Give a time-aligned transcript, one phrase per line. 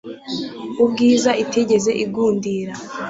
[0.83, 2.73] Ubwiza itigeze igundira